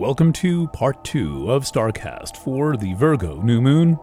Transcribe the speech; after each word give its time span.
Welcome 0.00 0.32
to 0.32 0.66
part 0.68 1.04
two 1.04 1.50
of 1.50 1.64
StarCast 1.64 2.38
for 2.38 2.74
the 2.74 2.94
Virgo 2.94 3.42
new 3.42 3.60
moon. 3.60 3.98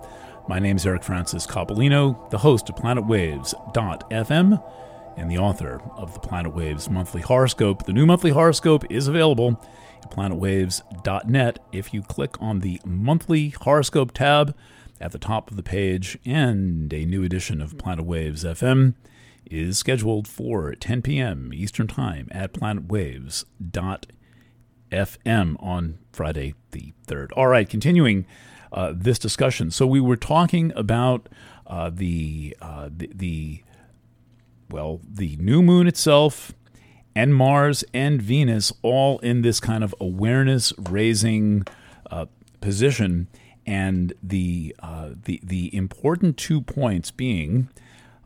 My 0.47 0.59
name 0.59 0.75
is 0.75 0.85
Eric 0.85 1.03
Francis 1.03 1.47
Coppolino, 1.47 2.29
the 2.29 2.37
host 2.37 2.69
of 2.69 2.75
PlanetWaves.fm 2.75 4.63
and 5.17 5.31
the 5.31 5.39
author 5.39 5.81
of 5.95 6.13
the 6.13 6.19
Planet 6.19 6.53
Waves 6.53 6.87
monthly 6.87 7.21
horoscope. 7.21 7.87
The 7.87 7.93
new 7.93 8.05
monthly 8.05 8.29
horoscope 8.29 8.85
is 8.91 9.07
available 9.07 9.59
at 10.03 10.11
planetwaves.net 10.11 11.59
if 11.71 11.91
you 11.91 12.03
click 12.03 12.39
on 12.39 12.59
the 12.59 12.79
monthly 12.85 13.49
horoscope 13.49 14.11
tab 14.11 14.55
at 15.01 15.13
the 15.13 15.17
top 15.17 15.49
of 15.49 15.57
the 15.57 15.63
page, 15.63 16.19
and 16.23 16.93
a 16.93 17.05
new 17.05 17.23
edition 17.23 17.59
of 17.59 17.79
Planet 17.79 18.05
Waves 18.05 18.43
FM 18.43 18.93
is 19.49 19.79
scheduled 19.79 20.27
for 20.27 20.75
10 20.75 21.01
p.m. 21.01 21.49
Eastern 21.55 21.87
Time 21.87 22.27
at 22.29 22.53
planetwaves.net 22.53 24.05
FM 24.91 25.61
on 25.61 25.97
Friday 26.11 26.55
the 26.71 26.93
3rd. 27.07 27.29
All 27.35 27.47
right, 27.47 27.67
continuing 27.67 28.25
uh, 28.71 28.93
this 28.95 29.19
discussion. 29.19 29.71
So 29.71 29.87
we 29.87 29.99
were 29.99 30.17
talking 30.17 30.71
about 30.75 31.29
uh, 31.65 31.89
the, 31.93 32.55
uh, 32.61 32.89
the, 32.95 33.09
the, 33.13 33.63
well, 34.69 35.01
the 35.07 35.37
new 35.37 35.61
moon 35.61 35.87
itself 35.87 36.53
and 37.15 37.33
Mars 37.33 37.83
and 37.93 38.21
Venus 38.21 38.71
all 38.81 39.19
in 39.19 39.41
this 39.41 39.59
kind 39.59 39.83
of 39.83 39.95
awareness 39.99 40.71
raising 40.77 41.65
uh, 42.11 42.27
position. 42.61 43.27
And 43.65 44.13
the, 44.21 44.75
uh, 44.79 45.09
the, 45.23 45.41
the 45.43 45.75
important 45.75 46.37
two 46.37 46.61
points 46.61 47.11
being, 47.11 47.69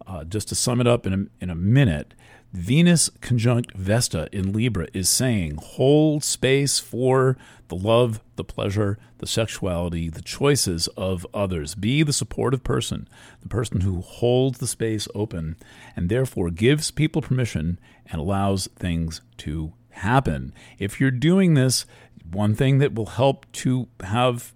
uh, 0.06 0.24
just 0.26 0.50
to 0.50 0.56
sum 0.56 0.82
it 0.82 0.88
up 0.88 1.08
in 1.08 1.14
a, 1.14 1.44
in 1.44 1.50
a 1.50 1.56
minute, 1.56 2.14
Venus 2.54 3.10
conjunct 3.22 3.74
Vesta 3.76 4.28
in 4.34 4.52
Libra 4.52 4.88
is 4.94 5.08
saying 5.08 5.56
hold 5.56 6.22
space 6.22 6.80
for 6.80 7.38
the 7.70 7.76
love, 7.76 8.20
the 8.36 8.44
pleasure, 8.44 8.98
the 9.20 9.28
sexuality, 9.28 10.10
the 10.10 10.22
choices 10.22 10.88
of 10.98 11.26
others. 11.34 11.76
Be 11.76 12.04
the 12.04 12.12
supportive 12.12 12.62
person, 12.62 13.08
the 13.42 13.48
person 13.48 13.82
who 13.82 14.02
holds 14.02 14.60
the 14.60 14.68
space 14.68 15.08
open 15.16 15.56
and 15.96 16.10
therefore 16.10 16.50
gives 16.50 16.92
people 16.92 17.22
permission 17.22 17.80
and 18.08 18.20
allows 18.20 18.68
things 18.76 19.22
to 19.38 19.72
happen. 19.92 20.54
If 20.78 21.00
you're 21.00 21.10
doing 21.10 21.54
this, 21.54 21.86
one 22.30 22.54
thing 22.56 22.80
that 22.80 22.94
will 22.94 23.06
help 23.06 23.50
to 23.54 23.88
have 24.02 24.54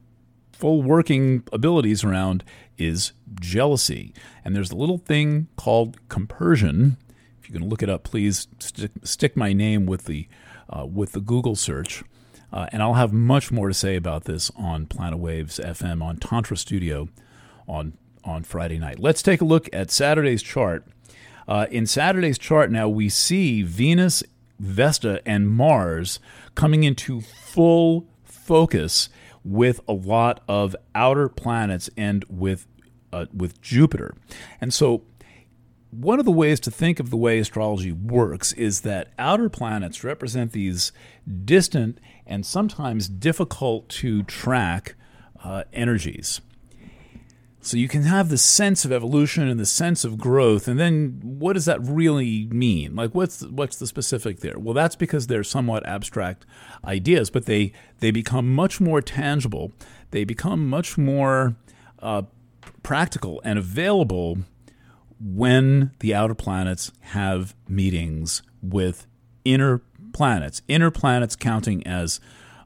full 0.52 0.82
working 0.82 1.44
abilities 1.54 2.04
around 2.04 2.44
is 2.78 3.14
jealousy. 3.40 4.14
And 4.44 4.54
there's 4.54 4.72
a 4.72 4.76
little 4.76 4.98
thing 4.98 5.48
called 5.56 5.98
compersion 6.10 6.98
if 7.46 7.54
you 7.54 7.60
can 7.60 7.70
look 7.70 7.84
it 7.84 7.90
up, 7.90 8.04
please 8.04 8.48
stick, 8.58 8.92
stick 9.04 9.38
my 9.38 9.54
name 9.54 9.86
with 9.86 10.06
the 10.06 10.28
uh, 10.68 10.84
with 10.84 11.12
the 11.12 11.20
Google 11.20 11.56
search, 11.56 12.04
uh, 12.52 12.66
and 12.72 12.82
I'll 12.82 12.96
have 12.96 13.14
much 13.14 13.52
more 13.52 13.68
to 13.68 13.74
say 13.74 13.96
about 13.96 14.24
this 14.24 14.52
on 14.56 14.88
Planet 14.88 15.20
Waves 15.20 15.60
FM 15.60 16.02
on 16.02 16.18
Tantra 16.18 16.58
Studio 16.58 17.08
on 17.68 17.94
on 18.24 18.44
Friday 18.44 18.80
night. 18.80 18.98
Let's 18.98 19.22
take 19.22 19.42
a 19.42 19.46
look 19.46 19.70
at 19.72 19.92
Saturday's 19.92 20.42
chart. 20.42 20.88
Uh, 21.48 21.68
in 21.70 21.86
Saturday's 21.86 22.40
chart, 22.40 22.72
now 22.72 22.90
we 22.90 23.10
see 23.10 23.62
Venus, 23.62 24.24
Vesta, 24.60 25.22
and 25.24 25.48
Mars 25.48 26.20
coming 26.56 26.84
into 26.84 27.22
full 27.22 28.08
focus 28.24 29.10
with 29.44 29.80
a 29.88 29.94
lot 29.94 30.42
of 30.48 30.76
outer 30.96 31.30
planets 31.30 31.92
and 31.96 32.26
with 32.28 32.66
uh, 33.14 33.28
with 33.32 33.62
Jupiter, 33.62 34.16
and 34.60 34.74
so 34.74 35.04
one 35.98 36.20
of 36.20 36.26
the 36.26 36.32
ways 36.32 36.60
to 36.62 36.72
think 36.72 37.00
of 37.00 37.10
the 37.10 37.18
way 37.18 37.40
astrology 37.40 37.92
works 37.92 38.52
is 38.54 38.82
that 38.82 39.12
outer 39.18 39.50
planets 39.50 40.04
represent 40.04 40.52
these 40.52 40.92
distant 41.44 42.00
and 42.26 42.46
sometimes 42.46 43.08
difficult 43.08 43.88
to 43.90 44.24
track 44.24 44.96
uh, 45.44 45.64
energies. 45.74 46.42
So 47.62 47.78
you 47.78 47.88
can 47.88 48.04
have 48.04 48.30
the 48.30 48.38
sense 48.38 48.86
of 48.86 48.92
evolution 48.92 49.48
and 49.48 49.60
the 49.60 49.66
sense 49.66 50.06
of 50.06 50.20
growth, 50.20 50.68
and 50.68 50.80
then 50.80 51.20
what 51.24 51.54
does 51.54 51.66
that 51.66 51.80
really 51.82 52.46
mean? 52.52 52.96
Like 52.96 53.16
what's 53.16 53.38
the, 53.38 53.50
what's 53.50 53.78
the 53.78 53.88
specific 53.88 54.42
there? 54.42 54.60
Well, 54.60 54.76
that's 54.76 54.96
because 54.96 55.26
they're 55.26 55.44
somewhat 55.44 55.84
abstract 55.88 56.46
ideas, 56.84 57.32
but 57.32 57.48
they 57.48 57.74
they 58.02 58.12
become 58.12 58.54
much 58.54 58.80
more 58.80 59.02
tangible. 59.02 59.72
They 60.12 60.26
become 60.26 60.70
much 60.70 60.96
more 60.96 61.56
uh, 62.00 62.24
practical 62.84 63.42
and 63.44 63.58
available 63.58 64.38
when 65.20 65.92
the 66.00 66.14
outer 66.14 66.36
planets 66.36 66.92
have 67.00 67.56
meetings 67.68 68.42
with 68.62 69.08
inner 69.44 69.82
planets, 70.14 70.62
inner 70.68 70.92
planets 70.92 71.36
counting 71.36 71.86
as 71.86 72.20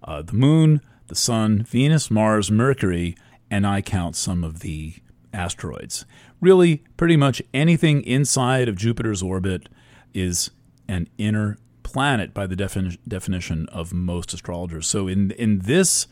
uh, 0.04 0.22
the 0.22 0.34
moon, 0.34 0.82
the 1.08 1.16
sun, 1.16 1.64
Venus, 1.64 2.10
Mars, 2.10 2.52
Mercury, 2.52 3.16
and 3.52 3.66
I 3.66 3.82
count 3.82 4.16
some 4.16 4.44
of 4.44 4.60
the 4.60 4.96
asteroids. 5.34 6.06
Really, 6.42 6.84
pretty 6.98 7.18
much 7.18 7.42
anything 7.54 8.04
inside 8.04 8.68
of 8.68 8.76
Jupiter's 8.76 9.22
orbit 9.22 9.70
is 10.14 10.52
an 10.88 11.08
inner 11.18 11.58
planet 11.84 12.34
by 12.34 12.48
the 12.48 12.56
defini- 12.56 12.98
definition 13.08 13.68
of 13.70 13.94
most 13.94 14.34
astrologers. 14.34 14.88
So 14.88 15.08
in 15.08 15.32
in 15.32 15.60
this 15.60 16.08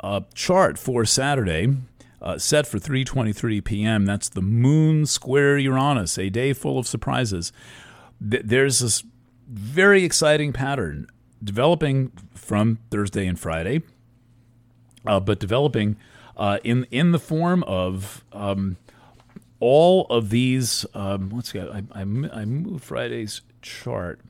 uh, 0.00 0.20
chart 0.34 0.78
for 0.78 1.04
Saturday, 1.04 1.76
uh, 2.22 2.38
set 2.38 2.66
for 2.66 2.78
3:23 2.78 3.64
p.m. 3.64 4.06
That's 4.06 4.28
the 4.28 4.42
Moon 4.42 5.06
square 5.06 5.58
Uranus, 5.58 6.18
a 6.18 6.28
day 6.28 6.52
full 6.52 6.78
of 6.78 6.86
surprises. 6.86 7.52
Th- 8.28 8.42
there's 8.44 8.80
this 8.80 9.04
very 9.48 10.04
exciting 10.04 10.52
pattern 10.52 11.06
developing 11.42 12.12
from 12.34 12.78
Thursday 12.90 13.26
and 13.26 13.38
Friday, 13.38 13.82
uh, 15.06 15.20
but 15.20 15.38
developing 15.38 15.96
uh, 16.36 16.58
in 16.64 16.86
in 16.90 17.12
the 17.12 17.18
form 17.18 17.62
of 17.64 18.24
um, 18.32 18.76
all 19.58 20.06
of 20.10 20.30
these. 20.30 20.84
Um, 20.94 21.30
let's 21.30 21.52
get. 21.52 21.68
I, 21.70 21.82
I, 21.92 22.02
I 22.02 22.78
Friday's 22.78 23.42
chart. 23.62 24.20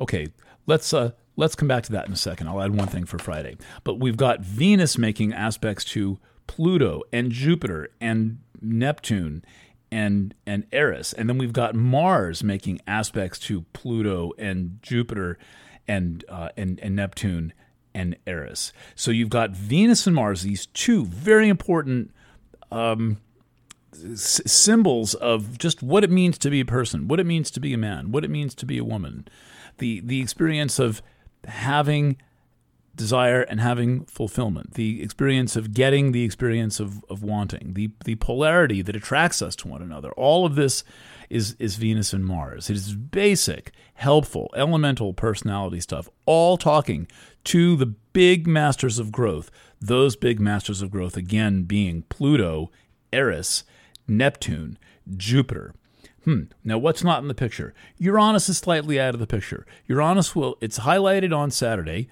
Okay, 0.00 0.28
let's 0.66 0.92
uh, 0.92 1.12
let's 1.36 1.54
come 1.54 1.68
back 1.68 1.84
to 1.84 1.92
that 1.92 2.06
in 2.06 2.12
a 2.12 2.16
second. 2.16 2.48
I'll 2.48 2.62
add 2.62 2.76
one 2.76 2.88
thing 2.88 3.04
for 3.04 3.18
Friday. 3.18 3.56
But 3.84 4.00
we've 4.00 4.16
got 4.16 4.40
Venus 4.40 4.98
making 4.98 5.32
aspects 5.32 5.84
to 5.86 6.18
Pluto 6.46 7.02
and 7.12 7.30
Jupiter 7.30 7.88
and 8.00 8.38
Neptune 8.60 9.44
and 9.90 10.34
and 10.46 10.66
Eris, 10.72 11.12
and 11.12 11.28
then 11.28 11.38
we've 11.38 11.52
got 11.52 11.74
Mars 11.74 12.42
making 12.42 12.80
aspects 12.86 13.38
to 13.40 13.62
Pluto 13.72 14.32
and 14.38 14.78
Jupiter 14.82 15.38
and 15.86 16.24
uh, 16.28 16.48
and 16.56 16.80
and 16.80 16.96
Neptune 16.96 17.52
and 17.94 18.16
Eris. 18.26 18.72
So 18.94 19.10
you've 19.10 19.28
got 19.28 19.50
Venus 19.50 20.06
and 20.06 20.16
Mars, 20.16 20.42
these 20.42 20.66
two 20.66 21.04
very 21.04 21.48
important 21.48 22.10
um, 22.70 23.18
s- 23.92 24.40
symbols 24.46 25.12
of 25.14 25.58
just 25.58 25.82
what 25.82 26.04
it 26.04 26.10
means 26.10 26.38
to 26.38 26.48
be 26.50 26.60
a 26.60 26.64
person, 26.64 27.06
what 27.06 27.20
it 27.20 27.26
means 27.26 27.50
to 27.50 27.60
be 27.60 27.74
a 27.74 27.78
man, 27.78 28.12
what 28.12 28.24
it 28.24 28.30
means 28.30 28.54
to 28.54 28.66
be 28.66 28.78
a 28.78 28.84
woman, 28.84 29.28
the 29.78 30.00
the 30.00 30.20
experience 30.22 30.78
of 30.78 31.02
having 31.44 32.16
desire 32.94 33.42
and 33.42 33.60
having 33.60 34.04
fulfillment, 34.04 34.74
the 34.74 35.02
experience 35.02 35.56
of 35.56 35.72
getting, 35.72 36.12
the 36.12 36.24
experience 36.24 36.78
of, 36.78 37.04
of 37.08 37.22
wanting, 37.22 37.74
the, 37.74 37.90
the 38.04 38.16
polarity 38.16 38.82
that 38.82 38.96
attracts 38.96 39.40
us 39.40 39.56
to 39.56 39.68
one 39.68 39.82
another. 39.82 40.12
All 40.12 40.44
of 40.44 40.54
this 40.54 40.84
is, 41.30 41.56
is 41.58 41.76
Venus 41.76 42.12
and 42.12 42.24
Mars. 42.24 42.68
It 42.68 42.76
is 42.76 42.94
basic, 42.94 43.72
helpful, 43.94 44.50
elemental 44.54 45.14
personality 45.14 45.80
stuff, 45.80 46.08
all 46.26 46.56
talking 46.58 47.08
to 47.44 47.76
the 47.76 47.86
big 47.86 48.46
masters 48.46 48.98
of 48.98 49.10
growth. 49.10 49.50
Those 49.80 50.14
big 50.14 50.38
masters 50.38 50.82
of 50.82 50.90
growth, 50.90 51.16
again, 51.16 51.62
being 51.62 52.02
Pluto, 52.02 52.70
Eris, 53.12 53.64
Neptune, 54.06 54.78
Jupiter. 55.16 55.74
Hmm. 56.24 56.42
Now, 56.62 56.78
what's 56.78 57.02
not 57.02 57.22
in 57.22 57.28
the 57.28 57.34
picture? 57.34 57.74
Uranus 57.98 58.48
is 58.48 58.58
slightly 58.58 59.00
out 59.00 59.14
of 59.14 59.20
the 59.20 59.26
picture. 59.26 59.66
Uranus 59.86 60.36
will, 60.36 60.56
it's 60.60 60.80
highlighted 60.80 61.36
on 61.36 61.50
Saturday 61.50 62.08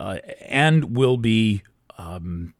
uh, 0.00 0.18
and 0.46 0.96
will 0.96 1.18
be 1.18 1.62
um, 1.98 2.54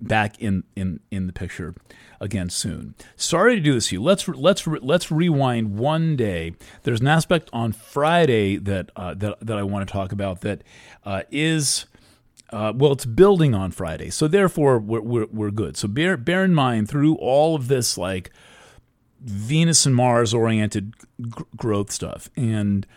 back 0.00 0.38
in, 0.40 0.64
in, 0.74 0.98
in 1.10 1.28
the 1.28 1.32
picture 1.32 1.74
again 2.20 2.50
soon. 2.50 2.94
Sorry 3.16 3.54
to 3.54 3.60
do 3.60 3.74
this 3.74 3.88
to 3.88 3.96
you. 3.96 4.02
Let's 4.02 4.26
let's 4.28 4.66
let's 4.66 5.10
rewind 5.10 5.78
one 5.78 6.16
day. 6.16 6.54
There's 6.82 7.00
an 7.00 7.06
aspect 7.06 7.48
on 7.52 7.72
Friday 7.72 8.56
that 8.56 8.90
uh, 8.96 9.14
that 9.14 9.38
that 9.40 9.56
I 9.56 9.62
want 9.62 9.88
to 9.88 9.92
talk 9.92 10.12
about 10.12 10.42
that 10.42 10.62
uh, 11.04 11.22
is. 11.30 11.86
Uh, 12.52 12.72
well, 12.74 12.90
it's 12.90 13.06
building 13.06 13.54
on 13.54 13.70
Friday, 13.70 14.10
so 14.10 14.26
therefore 14.26 14.80
we're, 14.80 15.00
we're, 15.00 15.26
we're 15.26 15.50
good. 15.52 15.76
So 15.76 15.86
bear 15.86 16.16
bear 16.16 16.42
in 16.42 16.52
mind 16.52 16.88
through 16.88 17.14
all 17.14 17.54
of 17.54 17.68
this 17.68 17.96
like 17.96 18.32
Venus 19.20 19.86
and 19.86 19.94
Mars 19.94 20.34
oriented 20.34 20.94
g- 21.20 21.44
growth 21.56 21.92
stuff 21.92 22.28
and 22.36 22.88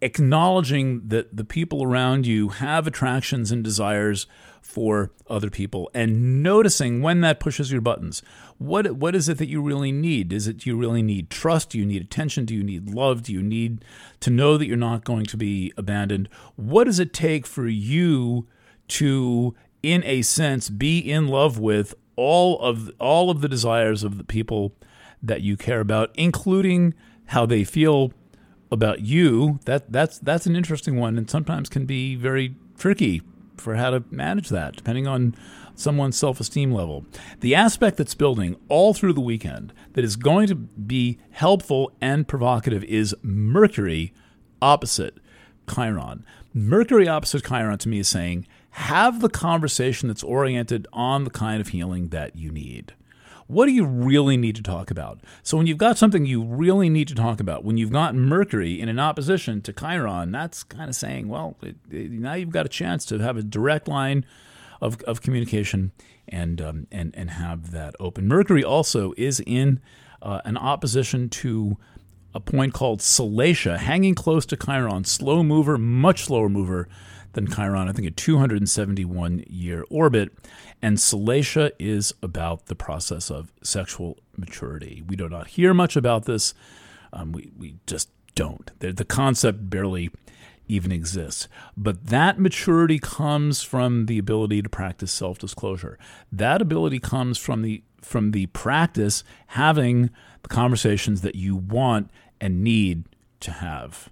acknowledging 0.00 1.08
that 1.08 1.36
the 1.36 1.44
people 1.44 1.82
around 1.82 2.26
you 2.26 2.48
have 2.50 2.86
attractions 2.86 3.50
and 3.50 3.64
desires 3.64 4.26
for 4.60 5.12
other 5.28 5.48
people 5.48 5.88
and 5.94 6.42
noticing 6.42 7.00
when 7.00 7.20
that 7.20 7.40
pushes 7.40 7.70
your 7.70 7.80
buttons. 7.80 8.20
What 8.58 8.96
what 8.96 9.14
is 9.14 9.28
it 9.28 9.38
that 9.38 9.48
you 9.48 9.62
really 9.62 9.92
need? 9.92 10.32
Is 10.32 10.48
it 10.48 10.66
you 10.66 10.76
really 10.76 11.02
need 11.02 11.30
trust? 11.30 11.70
Do 11.70 11.78
you 11.78 11.86
need 11.86 12.02
attention? 12.02 12.44
Do 12.44 12.54
you 12.54 12.64
need 12.64 12.90
love? 12.92 13.22
Do 13.22 13.32
you 13.32 13.42
need 13.42 13.84
to 14.20 14.30
know 14.30 14.58
that 14.58 14.66
you're 14.66 14.76
not 14.76 15.04
going 15.04 15.24
to 15.26 15.36
be 15.36 15.72
abandoned? 15.76 16.28
What 16.56 16.84
does 16.84 16.98
it 16.98 17.14
take 17.14 17.46
for 17.46 17.68
you 17.68 18.48
to, 18.88 19.54
in 19.82 20.02
a 20.04 20.22
sense, 20.22 20.68
be 20.68 20.98
in 20.98 21.28
love 21.28 21.58
with 21.58 21.94
all 22.16 22.58
of 22.60 22.90
all 22.98 23.30
of 23.30 23.40
the 23.40 23.48
desires 23.48 24.02
of 24.02 24.18
the 24.18 24.24
people 24.24 24.74
that 25.22 25.42
you 25.42 25.56
care 25.56 25.80
about, 25.80 26.10
including 26.14 26.92
how 27.26 27.46
they 27.46 27.64
feel 27.64 28.12
about 28.76 29.00
you. 29.00 29.58
That 29.64 29.90
that's 29.92 30.18
that's 30.18 30.46
an 30.46 30.54
interesting 30.56 30.96
one, 30.96 31.18
and 31.18 31.28
sometimes 31.28 31.68
can 31.68 31.86
be 31.86 32.14
very 32.14 32.54
tricky 32.78 33.22
for 33.56 33.76
how 33.76 33.90
to 33.90 34.04
manage 34.10 34.50
that, 34.50 34.76
depending 34.76 35.06
on 35.06 35.34
someone's 35.74 36.16
self 36.16 36.40
esteem 36.40 36.72
level. 36.72 37.04
The 37.40 37.54
aspect 37.54 37.96
that's 37.96 38.14
building 38.14 38.56
all 38.68 38.94
through 38.94 39.14
the 39.14 39.20
weekend 39.20 39.72
that 39.94 40.04
is 40.04 40.16
going 40.16 40.48
to 40.48 40.54
be 40.54 41.18
helpful 41.30 41.92
and 42.00 42.26
provocative 42.26 42.84
is 42.84 43.14
Mercury 43.22 44.12
opposite 44.60 45.18
Chiron. 45.72 46.24
Mercury 46.54 47.08
opposite 47.08 47.44
Chiron 47.44 47.78
to 47.78 47.88
me 47.88 47.98
is 47.98 48.08
saying, 48.08 48.46
have 48.70 49.20
the 49.20 49.28
conversation 49.28 50.08
that's 50.08 50.22
oriented 50.22 50.86
on 50.92 51.24
the 51.24 51.30
kind 51.30 51.60
of 51.60 51.68
healing 51.68 52.08
that 52.08 52.36
you 52.36 52.50
need. 52.50 52.94
What 53.46 53.66
do 53.66 53.72
you 53.72 53.84
really 53.84 54.36
need 54.36 54.56
to 54.56 54.62
talk 54.62 54.90
about? 54.90 55.20
So, 55.42 55.56
when 55.56 55.66
you've 55.66 55.78
got 55.78 55.98
something 55.98 56.26
you 56.26 56.42
really 56.42 56.88
need 56.88 57.08
to 57.08 57.14
talk 57.14 57.38
about, 57.38 57.64
when 57.64 57.76
you've 57.76 57.92
got 57.92 58.14
Mercury 58.14 58.80
in 58.80 58.88
an 58.88 58.98
opposition 58.98 59.62
to 59.62 59.72
Chiron, 59.72 60.32
that's 60.32 60.64
kind 60.64 60.88
of 60.88 60.96
saying, 60.96 61.28
well, 61.28 61.56
it, 61.62 61.76
it, 61.90 62.10
now 62.10 62.34
you've 62.34 62.50
got 62.50 62.66
a 62.66 62.70
chance 62.70 63.04
to 63.06 63.18
have 63.18 63.36
a 63.36 63.42
direct 63.42 63.86
line 63.86 64.24
of, 64.80 65.00
of 65.02 65.22
communication 65.22 65.92
and, 66.28 66.60
um, 66.60 66.86
and, 66.90 67.14
and 67.16 67.30
have 67.30 67.70
that 67.70 67.94
open. 68.00 68.26
Mercury 68.26 68.64
also 68.64 69.12
is 69.16 69.40
in 69.46 69.80
uh, 70.22 70.40
an 70.44 70.56
opposition 70.56 71.28
to 71.28 71.76
a 72.34 72.40
point 72.40 72.74
called 72.74 73.00
Salacia, 73.00 73.78
hanging 73.78 74.14
close 74.14 74.44
to 74.46 74.56
Chiron, 74.56 75.04
slow 75.04 75.42
mover, 75.42 75.78
much 75.78 76.24
slower 76.24 76.48
mover 76.48 76.88
than 77.36 77.46
Chiron, 77.46 77.88
I 77.88 77.92
think 77.92 78.08
a 78.08 78.10
271 78.10 79.44
year 79.46 79.84
orbit. 79.88 80.32
And 80.82 80.96
Salacia 80.96 81.70
is 81.78 82.12
about 82.22 82.66
the 82.66 82.74
process 82.74 83.30
of 83.30 83.52
sexual 83.62 84.18
maturity. 84.36 85.04
We 85.06 85.14
do 85.14 85.28
not 85.28 85.48
hear 85.48 85.72
much 85.72 85.94
about 85.96 86.24
this. 86.24 86.54
Um, 87.12 87.30
we, 87.32 87.52
we 87.56 87.76
just 87.86 88.10
don't. 88.34 88.70
The, 88.80 88.92
the 88.92 89.04
concept 89.04 89.70
barely 89.70 90.10
even 90.66 90.90
exists. 90.90 91.46
But 91.76 92.06
that 92.06 92.40
maturity 92.40 92.98
comes 92.98 93.62
from 93.62 94.06
the 94.06 94.18
ability 94.18 94.62
to 94.62 94.68
practice 94.68 95.12
self-disclosure. 95.12 95.98
That 96.32 96.60
ability 96.60 96.98
comes 96.98 97.38
from 97.38 97.62
the 97.62 97.84
from 98.02 98.30
the 98.30 98.46
practice 98.46 99.24
having 99.48 100.10
the 100.42 100.48
conversations 100.48 101.22
that 101.22 101.34
you 101.34 101.56
want 101.56 102.08
and 102.40 102.62
need 102.62 103.04
to 103.40 103.50
have. 103.50 104.10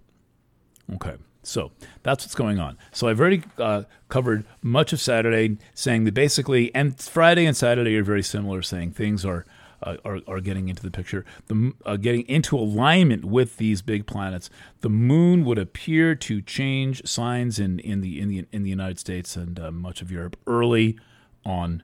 Okay. 0.95 1.15
So 1.47 1.73
that's 2.03 2.25
what's 2.25 2.35
going 2.35 2.59
on. 2.59 2.79
So 2.93 3.09
I've 3.09 3.21
already 3.21 3.43
uh, 3.59 3.85
covered 4.09 4.45
much 4.63 4.93
of 4.93 5.01
Saturday, 5.01 5.59
saying 5.75 6.05
that 6.05 6.15
basically, 6.15 6.75
and 6.75 6.99
Friday 6.99 7.47
and 7.47 7.57
Saturday 7.57 7.97
are 7.97 8.03
very 8.03 8.23
similar, 8.23 8.63
saying 8.63 8.93
things 8.93 9.25
are 9.25 9.45
uh, 9.83 9.97
are, 10.05 10.21
are 10.27 10.41
getting 10.41 10.69
into 10.69 10.83
the 10.83 10.91
picture, 10.91 11.25
the, 11.47 11.73
uh, 11.85 11.97
getting 11.97 12.23
into 12.23 12.57
alignment 12.57 13.25
with 13.25 13.59
these 13.59 13.83
big 13.83 14.07
planets. 14.07 14.49
The 14.81 14.89
moon 14.89 15.45
would 15.45 15.59
appear 15.59 16.15
to 16.15 16.41
change 16.41 17.07
signs 17.07 17.59
in, 17.59 17.79
in 17.81 18.01
the 18.01 18.21
in 18.21 18.29
the 18.29 18.47
in 18.51 18.63
the 18.63 18.71
United 18.71 18.99
States 18.99 19.37
and 19.37 19.61
uh, 19.61 19.71
much 19.71 20.01
of 20.01 20.11
Europe 20.11 20.37
early 20.47 20.99
on 21.45 21.83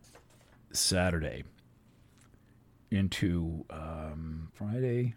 Saturday. 0.72 1.44
Into 2.90 3.64
um, 3.70 4.48
Friday. 4.52 5.14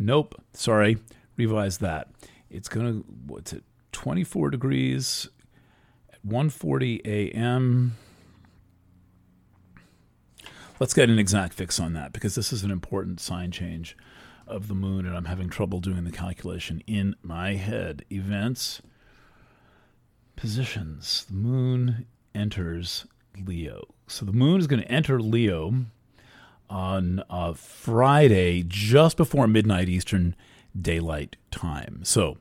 Nope. 0.00 0.34
Sorry. 0.52 0.98
Revise 1.36 1.78
that. 1.78 2.08
It's 2.50 2.68
gonna 2.68 3.02
what's 3.26 3.52
it? 3.52 3.62
24 3.94 4.50
degrees 4.50 5.28
at 6.12 6.22
1:40 6.26 7.00
a.m. 7.06 7.96
Let's 10.78 10.92
get 10.92 11.08
an 11.08 11.18
exact 11.18 11.54
fix 11.54 11.80
on 11.80 11.94
that 11.94 12.12
because 12.12 12.34
this 12.34 12.52
is 12.52 12.64
an 12.64 12.70
important 12.70 13.20
sign 13.20 13.50
change 13.50 13.96
of 14.46 14.68
the 14.68 14.74
moon, 14.74 15.06
and 15.06 15.16
I'm 15.16 15.24
having 15.26 15.48
trouble 15.48 15.80
doing 15.80 16.04
the 16.04 16.10
calculation 16.10 16.82
in 16.86 17.14
my 17.22 17.54
head. 17.54 18.04
Events, 18.10 18.82
positions. 20.36 21.24
The 21.28 21.34
moon 21.34 22.06
enters 22.34 23.06
Leo. 23.42 23.94
So 24.06 24.26
the 24.26 24.32
moon 24.32 24.60
is 24.60 24.66
going 24.66 24.82
to 24.82 24.90
enter 24.90 25.20
Leo 25.20 25.86
on 26.68 27.22
uh, 27.30 27.52
Friday, 27.52 28.64
just 28.66 29.16
before 29.16 29.46
midnight 29.46 29.88
Eastern 29.88 30.34
Daylight 30.78 31.36
Time. 31.50 32.00
So 32.02 32.38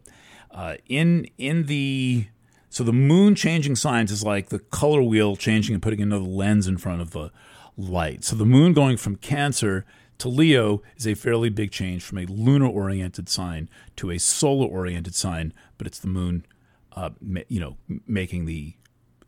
uh, 0.54 0.76
in 0.88 1.28
in 1.38 1.66
the 1.66 2.28
so 2.70 2.84
the 2.84 2.94
moon 2.94 3.36
changing 3.36 3.76
signs 3.76 4.12
is 4.12 4.24
like 4.24 4.50
the 4.50 4.60
color 4.60 5.04
wheel 5.04 5.36
changing 5.36 5.74
and 5.74 5.84
putting 5.84 6.02
another 6.02 6.26
lens 6.26 6.68
in 6.68 6.78
front 6.78 7.02
of 7.02 7.12
the 7.12 7.32
light. 7.78 8.24
So 8.24 8.36
the 8.36 8.46
moon 8.46 8.74
going 8.74 8.98
from 8.98 9.16
Cancer 9.18 9.86
to 10.20 10.30
Leo 10.30 10.82
is 10.96 11.08
a 11.08 11.14
fairly 11.16 11.50
big 11.50 11.72
change 11.72 12.04
from 12.04 12.18
a 12.18 12.26
lunar 12.26 12.68
oriented 12.68 13.30
sign 13.30 13.70
to 13.98 14.10
a 14.10 14.18
solar 14.18 14.68
oriented 14.68 15.16
sign, 15.16 15.54
but 15.78 15.86
it's 15.86 16.00
the 16.00 16.08
moon, 16.08 16.46
uh, 16.94 17.10
you 17.48 17.60
know, 17.60 17.78
making 18.08 18.46
the 18.46 18.74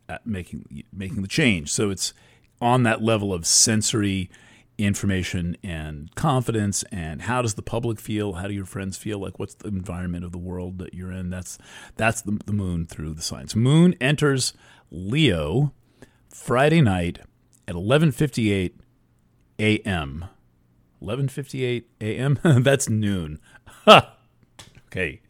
uh, 0.08 0.18
making 0.24 0.84
making 0.92 1.22
the 1.22 1.28
change. 1.28 1.70
So 1.70 1.90
it's 1.90 2.14
on 2.60 2.84
that 2.84 3.02
level 3.02 3.32
of 3.32 3.46
sensory 3.46 4.30
information 4.78 5.56
and 5.62 6.14
confidence 6.14 6.82
and 6.92 7.22
how 7.22 7.40
does 7.40 7.54
the 7.54 7.62
public 7.62 7.98
feel 7.98 8.34
how 8.34 8.46
do 8.46 8.52
your 8.52 8.66
friends 8.66 8.98
feel 8.98 9.18
like 9.18 9.38
what's 9.38 9.54
the 9.54 9.68
environment 9.68 10.22
of 10.22 10.32
the 10.32 10.38
world 10.38 10.78
that 10.78 10.92
you're 10.92 11.10
in 11.12 11.30
that's 11.30 11.56
that's 11.96 12.20
the, 12.20 12.38
the 12.44 12.52
moon 12.52 12.84
through 12.84 13.14
the 13.14 13.22
signs 13.22 13.56
moon 13.56 13.94
enters 14.02 14.52
leo 14.90 15.72
friday 16.28 16.82
night 16.82 17.20
at 17.66 17.74
11:58 17.74 18.72
a.m. 19.58 20.26
11:58 21.02 21.84
a.m. 22.00 22.38
That's 22.62 22.88
noon. 22.88 23.38
okay, 24.86 25.20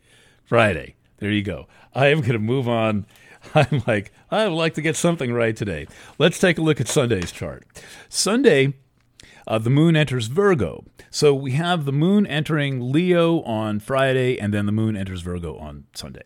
Friday. 0.44 0.94
There 1.18 1.30
you 1.30 1.42
go. 1.42 1.66
I 1.94 2.08
am 2.08 2.20
going 2.20 2.32
to 2.32 2.38
move 2.38 2.68
on. 2.68 3.06
I'm 3.54 3.82
like 3.86 4.12
I 4.30 4.46
would 4.46 4.54
like 4.54 4.74
to 4.74 4.82
get 4.82 4.96
something 4.96 5.32
right 5.32 5.56
today. 5.56 5.86
Let's 6.18 6.38
take 6.38 6.58
a 6.58 6.62
look 6.62 6.80
at 6.80 6.88
Sunday's 6.88 7.32
chart. 7.32 7.66
Sunday, 8.08 8.74
uh, 9.46 9.58
the 9.58 9.70
moon 9.70 9.96
enters 9.96 10.26
Virgo. 10.26 10.84
So 11.10 11.34
we 11.34 11.52
have 11.52 11.84
the 11.84 11.92
moon 11.92 12.26
entering 12.26 12.92
Leo 12.92 13.42
on 13.42 13.80
Friday, 13.80 14.38
and 14.38 14.52
then 14.52 14.66
the 14.66 14.72
moon 14.72 14.96
enters 14.96 15.22
Virgo 15.22 15.56
on 15.56 15.84
Sunday. 15.94 16.24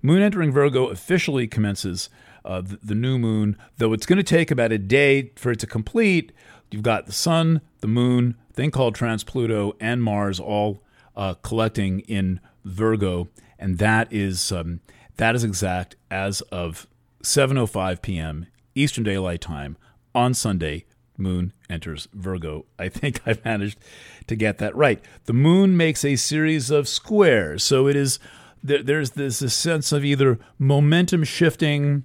Moon 0.00 0.22
entering 0.22 0.50
Virgo 0.50 0.86
officially 0.86 1.46
commences 1.46 2.08
uh, 2.44 2.60
the, 2.60 2.78
the 2.82 2.94
new 2.94 3.18
moon, 3.18 3.56
though 3.78 3.92
it's 3.92 4.06
going 4.06 4.16
to 4.16 4.22
take 4.22 4.50
about 4.50 4.72
a 4.72 4.78
day 4.78 5.32
for 5.36 5.52
it 5.52 5.60
to 5.60 5.66
complete. 5.66 6.32
You've 6.70 6.82
got 6.82 7.06
the 7.06 7.12
sun, 7.12 7.60
the 7.80 7.88
moon, 7.88 8.36
thing 8.52 8.70
called 8.70 8.94
trans 8.94 9.24
Pluto, 9.24 9.76
and 9.80 10.02
Mars 10.02 10.40
all 10.40 10.82
uh, 11.16 11.34
collecting 11.34 12.00
in 12.00 12.40
Virgo, 12.64 13.28
and 13.58 13.78
that 13.78 14.12
is 14.12 14.50
um, 14.50 14.80
that 15.16 15.34
is 15.34 15.44
exact 15.44 15.96
as 16.10 16.40
of 16.42 16.86
7:05 17.22 18.02
p.m. 18.02 18.46
Eastern 18.74 19.04
Daylight 19.04 19.40
Time 19.40 19.76
on 20.14 20.34
Sunday. 20.34 20.84
Moon 21.16 21.52
enters 21.68 22.08
Virgo. 22.12 22.66
I 22.78 22.88
think 22.88 23.20
I 23.26 23.38
managed 23.44 23.78
to 24.26 24.36
get 24.36 24.58
that 24.58 24.74
right. 24.74 25.02
The 25.24 25.32
moon 25.32 25.76
makes 25.76 26.04
a 26.04 26.16
series 26.16 26.70
of 26.70 26.88
squares, 26.88 27.62
so 27.62 27.86
it 27.86 27.96
is 27.96 28.18
there, 28.62 28.82
there's 28.82 29.10
this, 29.10 29.38
sense 29.52 29.92
of 29.92 30.04
either 30.04 30.38
momentum 30.58 31.24
shifting 31.24 32.04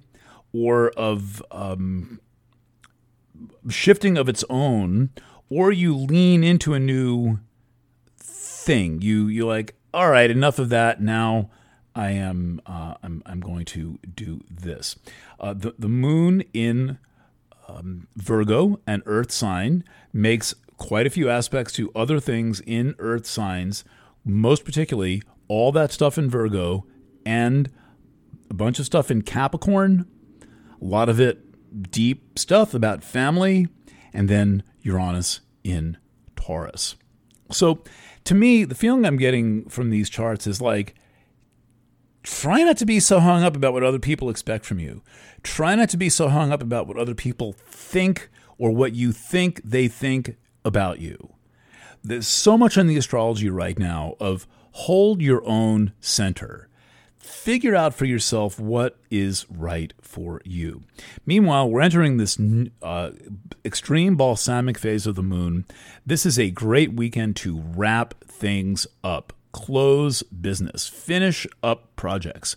or 0.52 0.90
of 0.90 1.42
um, 1.50 2.20
shifting 3.68 4.18
of 4.18 4.28
its 4.28 4.44
own, 4.50 5.10
or 5.48 5.70
you 5.70 5.94
lean 5.96 6.42
into 6.42 6.74
a 6.74 6.80
new 6.80 7.38
thing. 8.18 9.00
You 9.00 9.28
you 9.28 9.46
like, 9.46 9.76
all 9.94 10.10
right, 10.10 10.30
enough 10.30 10.58
of 10.58 10.68
that. 10.70 11.00
Now 11.00 11.50
I 11.94 12.10
am 12.10 12.60
uh, 12.66 12.94
I'm 13.02 13.22
I'm 13.26 13.40
going 13.40 13.64
to 13.66 13.98
do 14.14 14.40
this. 14.50 14.96
Uh, 15.38 15.54
the 15.54 15.74
the 15.78 15.88
moon 15.88 16.42
in 16.52 16.98
um, 17.68 18.08
Virgo, 18.16 18.80
an 18.86 19.02
Earth 19.06 19.30
sign, 19.30 19.84
makes 20.12 20.54
quite 20.76 21.06
a 21.06 21.10
few 21.10 21.28
aspects 21.28 21.72
to 21.74 21.92
other 21.94 22.18
things 22.18 22.60
in 22.60 22.94
Earth 22.98 23.26
signs. 23.26 23.84
Most 24.24 24.64
particularly, 24.64 25.22
all 25.46 25.70
that 25.72 25.92
stuff 25.92 26.18
in 26.18 26.28
Virgo 26.28 26.86
and 27.24 27.70
a 28.50 28.54
bunch 28.54 28.78
of 28.78 28.86
stuff 28.86 29.10
in 29.10 29.22
Capricorn 29.22 30.06
a 30.80 30.84
lot 30.84 31.08
of 31.08 31.20
it 31.20 31.90
deep 31.90 32.38
stuff 32.38 32.74
about 32.74 33.04
family, 33.04 33.68
and 34.12 34.28
then 34.28 34.62
Uranus 34.82 35.40
in 35.64 35.96
Taurus. 36.36 36.96
So, 37.50 37.82
to 38.24 38.34
me, 38.34 38.64
the 38.64 38.74
feeling 38.74 39.04
I'm 39.04 39.16
getting 39.16 39.68
from 39.68 39.90
these 39.90 40.08
charts 40.10 40.46
is 40.46 40.60
like, 40.60 40.94
try 42.28 42.62
not 42.62 42.76
to 42.76 42.86
be 42.86 43.00
so 43.00 43.20
hung 43.20 43.42
up 43.42 43.56
about 43.56 43.72
what 43.72 43.82
other 43.82 43.98
people 43.98 44.28
expect 44.28 44.64
from 44.66 44.78
you. 44.78 45.02
Try 45.42 45.74
not 45.74 45.88
to 45.90 45.96
be 45.96 46.08
so 46.10 46.28
hung 46.28 46.52
up 46.52 46.62
about 46.62 46.86
what 46.86 46.98
other 46.98 47.14
people 47.14 47.52
think 47.52 48.28
or 48.58 48.70
what 48.70 48.94
you 48.94 49.12
think 49.12 49.62
they 49.64 49.88
think 49.88 50.36
about 50.64 50.98
you. 51.00 51.34
There's 52.04 52.28
so 52.28 52.58
much 52.58 52.76
in 52.76 52.86
the 52.86 52.96
astrology 52.96 53.48
right 53.50 53.78
now 53.78 54.14
of 54.20 54.46
hold 54.72 55.22
your 55.22 55.42
own 55.46 55.92
center. 56.00 56.68
figure 57.28 57.74
out 57.74 57.94
for 57.94 58.04
yourself 58.04 58.58
what 58.58 58.96
is 59.10 59.46
right 59.50 59.92
for 60.00 60.40
you. 60.44 60.82
Meanwhile, 61.26 61.68
we're 61.70 61.80
entering 61.82 62.16
this 62.16 62.38
uh, 62.82 63.10
extreme 63.64 64.16
balsamic 64.16 64.78
phase 64.78 65.06
of 65.06 65.14
the 65.14 65.22
moon. 65.22 65.66
This 66.06 66.24
is 66.24 66.38
a 66.38 66.50
great 66.50 66.92
weekend 66.94 67.36
to 67.36 67.60
wrap 67.60 68.14
things 68.24 68.86
up, 69.04 69.32
close 69.64 70.22
business, 70.22 70.86
finish 70.86 71.46
up 71.62 71.94
projects, 71.96 72.56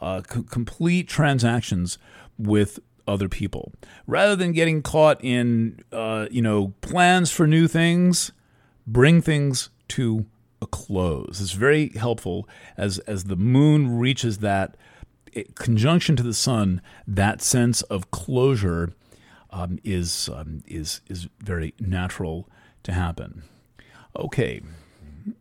uh, 0.00 0.22
c- 0.28 0.42
complete 0.50 1.08
transactions 1.08 1.98
with 2.38 2.78
other 3.06 3.28
people 3.28 3.72
rather 4.06 4.36
than 4.36 4.52
getting 4.52 4.80
caught 4.80 5.22
in 5.24 5.78
uh, 5.92 6.26
you 6.30 6.40
know 6.40 6.72
plans 6.82 7.30
for 7.32 7.46
new 7.46 7.66
things 7.66 8.30
bring 8.86 9.20
things 9.20 9.70
to 9.88 10.24
a 10.60 10.66
close. 10.66 11.40
It's 11.40 11.52
very 11.52 11.90
helpful 11.90 12.48
as 12.76 12.98
as 13.00 13.24
the 13.24 13.36
moon 13.36 13.98
reaches 13.98 14.38
that 14.38 14.76
eh, 15.34 15.44
conjunction 15.54 16.16
to 16.16 16.22
the 16.22 16.34
sun. 16.34 16.80
That 17.06 17.42
sense 17.42 17.82
of 17.82 18.10
closure 18.10 18.92
um, 19.50 19.78
is 19.84 20.28
um, 20.34 20.62
is 20.66 21.00
is 21.08 21.28
very 21.40 21.74
natural 21.80 22.48
to 22.84 22.92
happen. 22.92 23.42
Okay. 24.16 24.62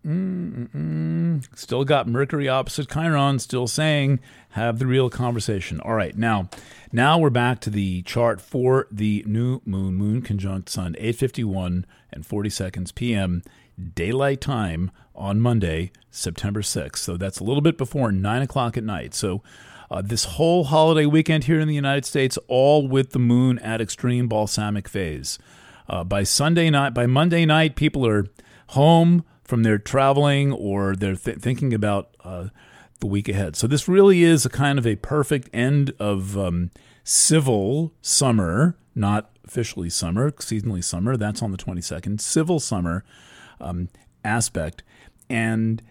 Mm-mm-mm. 0.06 1.58
Still 1.58 1.84
got 1.84 2.08
Mercury 2.08 2.48
opposite 2.48 2.90
Chiron, 2.90 3.40
still 3.40 3.68
saying 3.68 4.20
have 4.52 4.80
the 4.80 4.86
real 4.86 5.10
conversation. 5.10 5.80
All 5.82 5.94
right, 5.94 6.18
now, 6.18 6.50
now 6.92 7.18
we're 7.18 7.30
back 7.30 7.60
to 7.62 7.70
the 7.70 8.02
chart 8.04 8.42
for 8.42 8.88
the 8.92 9.24
new 9.28 9.62
moon, 9.66 9.96
moon 9.96 10.22
conjunct 10.22 10.70
sun, 10.70 10.96
8:51 11.00 11.86
and 12.12 12.26
40 12.26 12.50
seconds 12.50 12.92
p.m. 12.92 13.42
daylight 13.96 14.42
time 14.42 14.92
on 15.16 15.40
Monday, 15.40 15.92
September 16.10 16.62
6th. 16.62 16.98
So 16.98 17.18
that's 17.18 17.40
a 17.40 17.44
little 17.44 17.62
bit 17.62 17.78
before 17.78 18.12
9 18.12 18.42
o'clock 18.42 18.78
at 18.78 18.84
night. 18.84 19.14
So 19.14 19.42
uh, 19.90 20.02
this 20.02 20.24
whole 20.24 20.66
holiday 20.66 21.06
weekend 21.06 21.46
here 21.46 21.60
in 21.60 21.68
the 21.68 21.76
United 21.76 22.06
States, 22.06 22.38
all 22.48 22.88
with 22.88 23.12
the 23.12 23.20
moon 23.20 23.60
at 23.60 23.82
extreme 23.82 24.28
balsamic 24.28 24.88
phase. 24.88 25.38
Uh, 25.90 26.04
by 26.04 26.24
Sunday 26.24 26.70
night, 26.70 26.94
by 26.94 27.06
Monday 27.06 27.46
night, 27.46 27.76
people 27.76 28.08
are 28.08 28.26
home 28.68 29.26
from 29.44 29.64
their 29.64 29.78
traveling 29.78 30.52
or 30.52 30.96
they're 30.96 31.16
th- 31.16 31.38
thinking 31.38 31.74
about 31.74 32.16
uh, 32.24 32.48
the 33.00 33.08
week 33.08 33.28
ahead. 33.28 33.56
So 33.56 33.68
this 33.68 33.88
really 33.88 34.24
is 34.24 34.46
a 34.46 34.50
kind 34.50 34.80
of 34.80 34.88
a 34.88 34.96
perfect 34.96 35.50
end 35.54 35.94
of 36.00 36.38
um, 36.38 36.72
civil 37.04 37.94
summer, 38.02 38.76
not 38.96 39.32
officially 39.46 39.90
summer, 39.90 40.32
seasonally 40.32 40.84
summer. 40.84 41.18
That's 41.18 41.42
on 41.42 41.52
the 41.52 41.58
22nd. 41.58 42.22
Civil 42.22 42.60
summer 42.60 43.04
um, 43.60 43.90
aspect. 44.24 44.84
And 45.30 45.82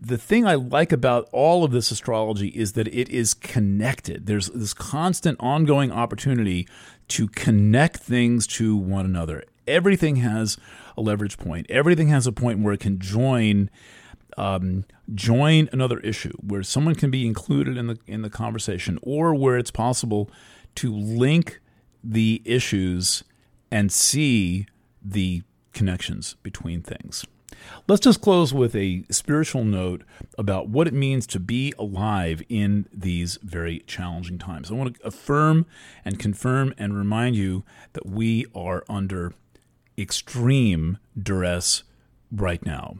the 0.00 0.18
thing 0.18 0.46
I 0.46 0.54
like 0.54 0.92
about 0.92 1.28
all 1.32 1.64
of 1.64 1.72
this 1.72 1.90
astrology 1.90 2.48
is 2.48 2.72
that 2.72 2.88
it 2.88 3.08
is 3.08 3.34
connected. 3.34 4.26
There's 4.26 4.48
this 4.48 4.74
constant 4.74 5.38
ongoing 5.40 5.90
opportunity 5.90 6.68
to 7.08 7.26
connect 7.28 7.96
things 7.96 8.46
to 8.48 8.76
one 8.76 9.04
another. 9.04 9.44
Everything 9.66 10.16
has 10.16 10.56
a 10.96 11.00
leverage 11.00 11.38
point. 11.38 11.66
Everything 11.70 12.08
has 12.08 12.26
a 12.26 12.32
point 12.32 12.60
where 12.60 12.74
it 12.74 12.80
can 12.80 12.98
join 12.98 13.70
um, 14.38 14.86
join 15.14 15.68
another 15.72 15.98
issue, 16.00 16.32
where 16.40 16.62
someone 16.62 16.94
can 16.94 17.10
be 17.10 17.26
included 17.26 17.76
in 17.76 17.86
the 17.86 17.98
in 18.06 18.22
the 18.22 18.30
conversation, 18.30 18.98
or 19.02 19.34
where 19.34 19.56
it's 19.58 19.70
possible 19.70 20.30
to 20.76 20.94
link 20.94 21.60
the 22.02 22.40
issues 22.44 23.24
and 23.70 23.92
see 23.92 24.66
the 25.04 25.42
connections 25.72 26.36
between 26.42 26.82
things. 26.82 27.24
Let's 27.86 28.00
just 28.00 28.20
close 28.20 28.52
with 28.52 28.74
a 28.74 29.04
spiritual 29.10 29.64
note 29.64 30.02
about 30.36 30.68
what 30.68 30.88
it 30.88 30.94
means 30.94 31.26
to 31.28 31.40
be 31.40 31.72
alive 31.78 32.42
in 32.48 32.86
these 32.92 33.38
very 33.42 33.80
challenging 33.86 34.38
times. 34.38 34.70
I 34.70 34.74
want 34.74 34.96
to 34.96 35.06
affirm 35.06 35.66
and 36.04 36.18
confirm 36.18 36.74
and 36.76 36.96
remind 36.96 37.36
you 37.36 37.64
that 37.92 38.06
we 38.06 38.46
are 38.54 38.84
under 38.88 39.34
extreme 39.98 40.98
duress 41.20 41.82
right 42.30 42.64
now. 42.64 42.96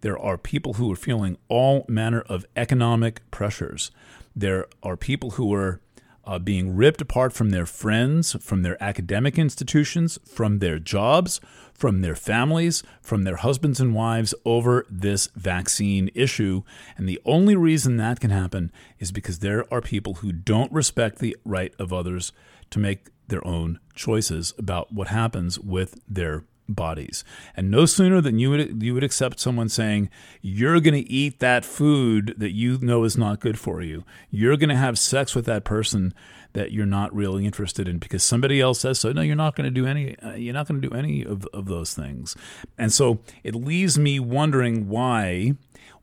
There 0.00 0.18
are 0.18 0.36
people 0.36 0.74
who 0.74 0.92
are 0.92 0.96
feeling 0.96 1.38
all 1.48 1.84
manner 1.88 2.20
of 2.22 2.46
economic 2.56 3.22
pressures. 3.30 3.90
There 4.36 4.66
are 4.82 4.96
people 4.96 5.30
who 5.32 5.52
are 5.54 5.80
uh, 6.26 6.38
being 6.38 6.74
ripped 6.74 7.00
apart 7.00 7.32
from 7.32 7.50
their 7.50 7.66
friends, 7.66 8.36
from 8.40 8.62
their 8.62 8.82
academic 8.82 9.38
institutions, 9.38 10.18
from 10.26 10.58
their 10.58 10.78
jobs, 10.78 11.40
from 11.72 12.00
their 12.00 12.14
families, 12.14 12.82
from 13.02 13.24
their 13.24 13.36
husbands 13.36 13.80
and 13.80 13.94
wives 13.94 14.34
over 14.44 14.86
this 14.88 15.28
vaccine 15.34 16.10
issue. 16.14 16.62
And 16.96 17.08
the 17.08 17.20
only 17.24 17.56
reason 17.56 17.96
that 17.96 18.20
can 18.20 18.30
happen 18.30 18.72
is 18.98 19.12
because 19.12 19.40
there 19.40 19.64
are 19.72 19.80
people 19.80 20.14
who 20.14 20.32
don't 20.32 20.72
respect 20.72 21.18
the 21.18 21.36
right 21.44 21.74
of 21.78 21.92
others 21.92 22.32
to 22.70 22.78
make 22.78 23.08
their 23.28 23.46
own 23.46 23.80
choices 23.94 24.52
about 24.58 24.92
what 24.92 25.08
happens 25.08 25.58
with 25.58 26.00
their 26.08 26.44
bodies. 26.68 27.24
And 27.56 27.70
no 27.70 27.86
sooner 27.86 28.20
than 28.20 28.38
you 28.38 28.50
would 28.50 28.82
you 28.82 28.94
would 28.94 29.04
accept 29.04 29.40
someone 29.40 29.68
saying 29.68 30.08
you're 30.40 30.80
going 30.80 30.94
to 30.94 31.10
eat 31.10 31.40
that 31.40 31.64
food 31.64 32.34
that 32.38 32.52
you 32.52 32.78
know 32.80 33.04
is 33.04 33.16
not 33.16 33.40
good 33.40 33.58
for 33.58 33.82
you. 33.82 34.04
You're 34.30 34.56
going 34.56 34.70
to 34.70 34.76
have 34.76 34.98
sex 34.98 35.34
with 35.34 35.46
that 35.46 35.64
person 35.64 36.14
that 36.54 36.72
you're 36.72 36.86
not 36.86 37.14
really 37.14 37.44
interested 37.44 37.88
in 37.88 37.98
because 37.98 38.22
somebody 38.22 38.60
else 38.60 38.80
says 38.80 39.00
so. 39.00 39.12
No, 39.12 39.22
you're 39.22 39.36
not 39.36 39.56
going 39.56 39.64
to 39.64 39.70
do 39.70 39.86
any 39.86 40.16
uh, 40.18 40.34
you're 40.34 40.54
not 40.54 40.68
going 40.68 40.80
to 40.80 40.88
do 40.88 40.94
any 40.94 41.24
of 41.24 41.46
of 41.52 41.66
those 41.66 41.94
things. 41.94 42.36
And 42.78 42.92
so 42.92 43.20
it 43.42 43.54
leaves 43.54 43.98
me 43.98 44.18
wondering 44.20 44.88
why 44.88 45.54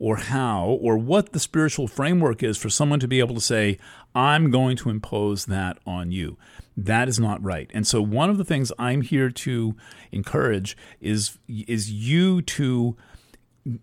or 0.01 0.15
how 0.15 0.65
or 0.81 0.97
what 0.97 1.31
the 1.31 1.39
spiritual 1.39 1.87
framework 1.87 2.41
is 2.41 2.57
for 2.57 2.71
someone 2.71 2.99
to 2.99 3.07
be 3.07 3.19
able 3.19 3.35
to 3.35 3.39
say 3.39 3.77
I'm 4.15 4.49
going 4.49 4.75
to 4.77 4.89
impose 4.89 5.45
that 5.45 5.77
on 5.85 6.11
you. 6.11 6.37
That 6.75 7.07
is 7.07 7.19
not 7.19 7.41
right. 7.43 7.69
And 7.71 7.85
so 7.85 8.01
one 8.01 8.31
of 8.31 8.39
the 8.39 8.43
things 8.43 8.71
I'm 8.79 9.03
here 9.03 9.29
to 9.29 9.75
encourage 10.11 10.75
is 10.99 11.37
is 11.47 11.91
you 11.91 12.41
to 12.41 12.97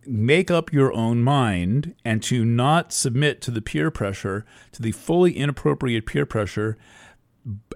make 0.04 0.50
up 0.50 0.72
your 0.72 0.92
own 0.92 1.22
mind 1.22 1.94
and 2.04 2.20
to 2.24 2.44
not 2.44 2.92
submit 2.92 3.40
to 3.42 3.52
the 3.52 3.62
peer 3.62 3.92
pressure, 3.92 4.44
to 4.72 4.82
the 4.82 4.90
fully 4.90 5.36
inappropriate 5.36 6.04
peer 6.04 6.26
pressure 6.26 6.76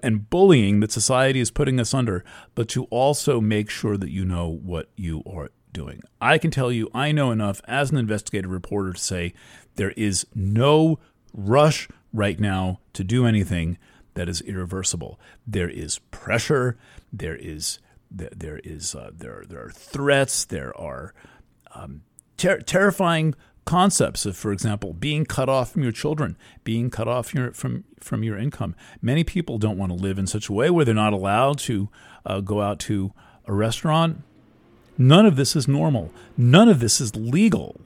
and 0.03 0.29
bullying 0.29 0.81
that 0.81 0.91
society 0.91 1.39
is 1.39 1.49
putting 1.49 1.79
us 1.79 1.93
under, 1.93 2.25
but 2.55 2.67
to 2.67 2.83
also 2.85 3.39
make 3.39 3.69
sure 3.69 3.95
that 3.95 4.11
you 4.11 4.25
know 4.25 4.49
what 4.49 4.89
you 4.97 5.23
are 5.25 5.49
doing. 5.73 6.01
I 6.21 6.37
can 6.37 6.51
tell 6.51 6.71
you, 6.71 6.89
I 6.93 7.11
know 7.11 7.31
enough 7.31 7.61
as 7.67 7.91
an 7.91 7.97
investigative 7.97 8.51
reporter 8.51 8.93
to 8.93 8.99
say 8.99 9.33
there 9.75 9.91
is 9.91 10.25
no 10.33 10.99
rush 11.33 11.89
right 12.13 12.39
now 12.39 12.79
to 12.93 13.03
do 13.03 13.25
anything 13.25 13.77
that 14.13 14.29
is 14.29 14.41
irreversible. 14.41 15.19
There 15.45 15.69
is 15.69 15.99
pressure. 16.11 16.77
There 17.11 17.35
is 17.35 17.79
there, 18.11 18.29
there 18.35 18.59
is 18.63 18.95
uh, 18.95 19.11
there 19.13 19.43
there 19.47 19.65
are 19.65 19.71
threats. 19.71 20.45
There 20.45 20.77
are 20.79 21.13
um, 21.73 22.03
ter- 22.37 22.61
terrifying 22.61 23.33
concepts 23.65 24.25
of, 24.25 24.35
for 24.35 24.51
example, 24.51 24.93
being 24.93 25.25
cut 25.25 25.49
off 25.49 25.71
from 25.71 25.83
your 25.83 25.91
children, 25.91 26.37
being 26.63 26.89
cut 26.89 27.07
off 27.07 27.33
your, 27.33 27.51
from 27.53 27.85
from 27.99 28.23
your 28.23 28.37
income. 28.37 28.75
Many 29.01 29.23
people 29.23 29.57
don't 29.57 29.77
want 29.77 29.91
to 29.91 29.97
live 29.97 30.19
in 30.19 30.27
such 30.27 30.49
a 30.49 30.53
way 30.53 30.69
where 30.69 30.85
they're 30.85 30.93
not 30.93 31.13
allowed 31.13 31.57
to 31.59 31.89
uh, 32.25 32.41
go 32.41 32.61
out 32.61 32.79
to 32.81 33.13
a 33.45 33.53
restaurant. 33.53 34.21
None 34.97 35.25
of 35.25 35.35
this 35.35 35.55
is 35.55 35.67
normal. 35.67 36.11
None 36.37 36.69
of 36.69 36.79
this 36.79 37.01
is 37.01 37.15
legal. 37.15 37.79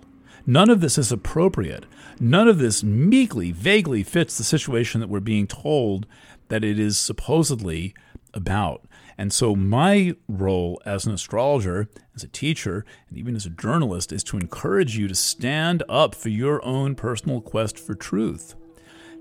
None 0.46 0.70
of 0.70 0.82
this 0.82 0.98
is 0.98 1.12
appropriate. 1.12 1.86
None 2.20 2.48
of 2.48 2.58
this 2.58 2.84
meekly, 2.84 3.52
vaguely 3.52 4.04
fits 4.04 4.38
the 4.38 4.44
situation 4.44 5.02
that 5.02 5.10
we're 5.10 5.20
being 5.20 5.48
told 5.48 6.08
that 6.50 6.64
it 6.64 6.80
is 6.80 6.98
supposedly 6.98 7.94
about. 8.34 8.86
And 9.18 9.34
so, 9.34 9.56
my 9.56 10.16
role 10.28 10.82
as 10.86 11.06
an 11.06 11.14
astrologer, 11.14 11.90
as 12.16 12.24
a 12.24 12.28
teacher, 12.28 12.86
and 13.10 13.18
even 13.18 13.36
as 13.36 13.46
a 13.46 13.50
journalist 13.50 14.12
is 14.12 14.24
to 14.26 14.38
encourage 14.38 14.98
you 14.98 15.08
to 15.08 15.16
stand 15.16 15.84
up 15.90 16.14
for 16.14 16.30
your 16.30 16.64
own 16.64 16.96
personal 16.96 17.42
quest 17.42 17.80
for 17.80 17.96
truth, 17.96 18.56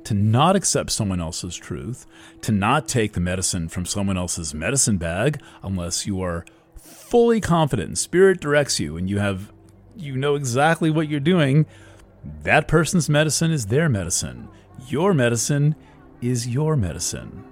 to 0.05 0.13
not 0.13 0.55
accept 0.55 0.91
someone 0.91 1.21
else's 1.21 1.57
truth, 1.57 2.07
to 2.43 2.53
not 2.53 2.89
take 2.89 3.15
the 3.15 3.21
medicine 3.21 3.69
from 3.69 3.87
someone 3.87 4.19
else's 4.19 4.53
medicine 4.53 4.99
bag 4.99 5.41
unless 5.63 6.07
you 6.07 6.21
are 6.21 6.45
fully 6.87 7.41
confident 7.41 7.99
spirit 7.99 8.41
directs 8.41 8.81
you 8.81 8.97
and 8.97 9.09
you 9.09 9.19
have 9.19 9.53
you 9.97 10.17
know 10.17 10.35
exactly 10.35 10.91
what 10.91 11.09
you're 11.09 11.21
doing, 11.21 11.67
that 12.43 12.69
person's 12.69 13.09
medicine 13.09 13.51
is 13.51 13.67
their 13.67 13.89
medicine. 13.89 14.49
Your 14.89 15.15
medicine 15.15 15.75
is 16.21 16.47
your 16.47 16.77
medicine. 16.77 17.45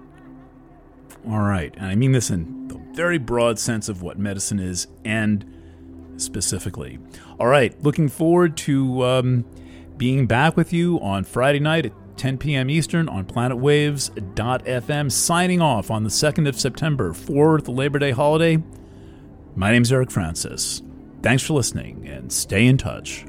All 1.26 1.40
right, 1.40 1.72
and 1.76 1.86
I 1.86 1.94
mean 1.94 2.12
this 2.12 2.30
in 2.30 2.68
the 2.68 2.78
very 2.92 3.18
broad 3.18 3.58
sense 3.58 3.88
of 3.88 4.02
what 4.02 4.18
medicine 4.18 4.58
is 4.58 4.86
and 5.04 5.44
specifically. 6.16 6.98
All 7.40 7.46
right, 7.46 7.80
looking 7.82 8.08
forward 8.08 8.56
to 8.58 9.04
um, 9.04 9.44
being 9.96 10.26
back 10.26 10.56
with 10.56 10.72
you 10.72 11.00
on 11.00 11.24
Friday 11.24 11.60
night 11.60 11.86
at 11.86 11.92
10 12.16 12.38
p.m. 12.38 12.70
Eastern 12.70 13.08
on 13.08 13.24
planetwaves.fm, 13.24 15.10
signing 15.10 15.60
off 15.60 15.90
on 15.90 16.04
the 16.04 16.10
2nd 16.10 16.48
of 16.48 16.58
September 16.60 17.12
for 17.12 17.60
the 17.60 17.70
Labor 17.72 17.98
Day 17.98 18.12
holiday. 18.12 18.62
My 19.56 19.70
name 19.70 19.82
is 19.82 19.92
Eric 19.92 20.10
Francis. 20.10 20.82
Thanks 21.22 21.44
for 21.44 21.52
listening 21.54 22.08
and 22.08 22.32
stay 22.32 22.66
in 22.66 22.76
touch. 22.76 23.24